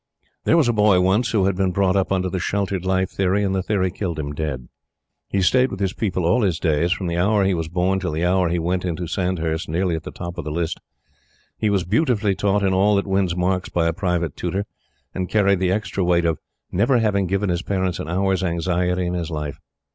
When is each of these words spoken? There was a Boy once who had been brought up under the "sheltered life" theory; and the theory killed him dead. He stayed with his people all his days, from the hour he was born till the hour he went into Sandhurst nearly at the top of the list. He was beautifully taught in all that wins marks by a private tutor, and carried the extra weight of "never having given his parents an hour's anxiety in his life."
There 0.45 0.57
was 0.57 0.67
a 0.67 0.73
Boy 0.73 0.99
once 0.99 1.29
who 1.29 1.45
had 1.45 1.55
been 1.55 1.71
brought 1.71 1.95
up 1.95 2.11
under 2.11 2.27
the 2.27 2.39
"sheltered 2.39 2.83
life" 2.83 3.11
theory; 3.11 3.43
and 3.43 3.53
the 3.53 3.61
theory 3.61 3.91
killed 3.91 4.17
him 4.17 4.33
dead. 4.33 4.67
He 5.29 5.43
stayed 5.43 5.69
with 5.69 5.79
his 5.79 5.93
people 5.93 6.25
all 6.25 6.41
his 6.41 6.57
days, 6.59 6.91
from 6.91 7.05
the 7.05 7.17
hour 7.17 7.43
he 7.45 7.53
was 7.53 7.67
born 7.67 7.99
till 7.99 8.11
the 8.13 8.25
hour 8.25 8.49
he 8.49 8.57
went 8.57 8.83
into 8.83 9.05
Sandhurst 9.05 9.69
nearly 9.69 9.95
at 9.95 10.01
the 10.01 10.09
top 10.09 10.39
of 10.39 10.43
the 10.43 10.49
list. 10.49 10.79
He 11.55 11.69
was 11.69 11.83
beautifully 11.83 12.33
taught 12.33 12.63
in 12.63 12.73
all 12.73 12.95
that 12.95 13.05
wins 13.05 13.35
marks 13.35 13.69
by 13.69 13.85
a 13.85 13.93
private 13.93 14.35
tutor, 14.35 14.65
and 15.13 15.29
carried 15.29 15.59
the 15.59 15.71
extra 15.71 16.03
weight 16.03 16.25
of 16.25 16.39
"never 16.71 16.97
having 16.97 17.27
given 17.27 17.49
his 17.49 17.61
parents 17.61 17.99
an 17.99 18.09
hour's 18.09 18.43
anxiety 18.43 19.05
in 19.05 19.13
his 19.13 19.29
life." 19.29 19.59